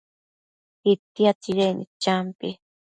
[0.91, 2.49] itia tsidecnid champi